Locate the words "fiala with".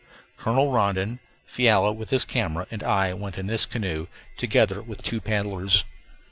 1.45-2.09